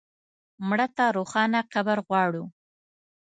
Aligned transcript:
مړه 0.67 0.87
ته 0.95 1.05
روښانه 1.15 1.59
قبر 1.73 1.97
غواړو 2.07 2.43